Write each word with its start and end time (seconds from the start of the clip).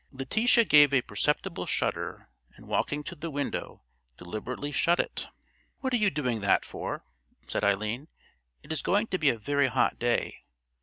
Letitia 0.11 0.65
gave 0.65 0.95
a 0.95 1.03
perceptible 1.03 1.67
shudder, 1.67 2.27
and 2.55 2.67
walking 2.67 3.03
to 3.03 3.13
the 3.13 3.29
window 3.29 3.83
deliberately 4.17 4.71
shut 4.71 4.99
it. 4.99 5.27
"What 5.81 5.93
are 5.93 5.97
you 5.97 6.09
doing 6.09 6.41
that 6.41 6.65
for?" 6.65 7.05
said 7.45 7.63
Eileen. 7.63 8.07
"It 8.63 8.71
is 8.71 8.81
going 8.81 9.05
to 9.09 9.19
be 9.19 9.29
a 9.29 9.37
very 9.37 9.67
hot 9.67 9.99
day." 9.99 10.41